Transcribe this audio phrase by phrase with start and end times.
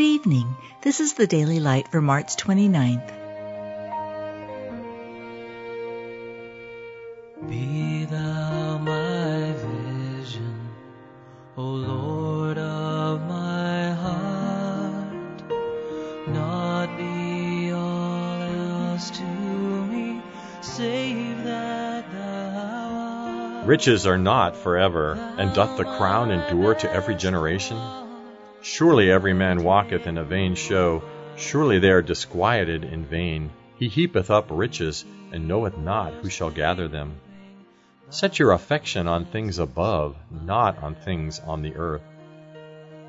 [0.00, 0.56] evening.
[0.80, 3.06] This is the Daily Light for March 29th.
[7.48, 10.68] Be thou my vision,
[11.58, 15.42] O Lord of my heart,
[16.28, 20.22] not be all else to me,
[20.62, 23.66] save that thou art.
[23.66, 27.76] Riches are not forever, and doth the crown endure to every generation?
[28.62, 31.02] Surely every man walketh in a vain show,
[31.36, 33.50] surely they are disquieted in vain.
[33.76, 37.16] He heapeth up riches, and knoweth not who shall gather them.
[38.10, 42.02] Set your affection on things above, not on things on the earth.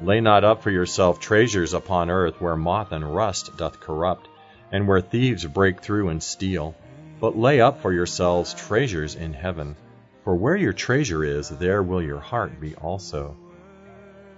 [0.01, 4.27] Lay not up for yourself treasures upon earth, where moth and rust doth corrupt,
[4.71, 6.73] and where thieves break through and steal.
[7.19, 9.75] But lay up for yourselves treasures in heaven,
[10.23, 13.35] for where your treasure is, there will your heart be also.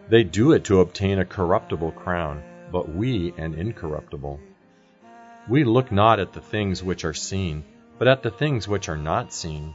[0.08, 4.40] They do it to obtain a corruptible crown, but we an incorruptible.
[5.50, 7.64] We look not at the things which are seen,
[7.98, 9.74] but at the things which are not seen.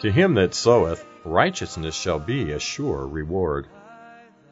[0.00, 3.68] To him that soweth, righteousness shall be a sure reward.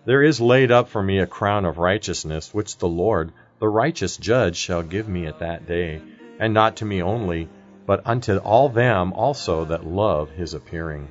[0.04, 4.16] There is laid up for me a crown of righteousness, which the Lord, the righteous
[4.16, 6.00] judge, shall give me at that day,
[6.38, 7.48] and not to me only,
[7.86, 11.08] but unto all them also that love his appearing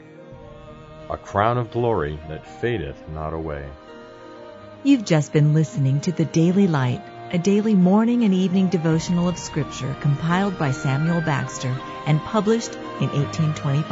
[1.09, 3.68] a crown of glory that fadeth not away.
[4.84, 7.02] You've just been listening to The Daily Light,
[7.32, 13.09] a daily morning and evening devotional of Scripture compiled by Samuel Bagster and published in
[13.09, 13.88] 1825.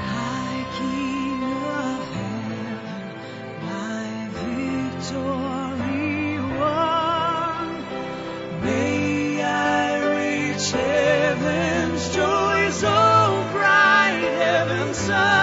[0.00, 1.08] High King
[14.94, 15.37] sun.